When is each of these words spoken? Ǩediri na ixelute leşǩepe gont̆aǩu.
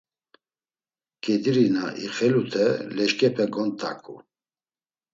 Ǩediri 1.23 1.65
na 1.75 1.85
ixelute 2.05 2.65
leşǩepe 2.95 3.45
gont̆aǩu. 3.53 4.15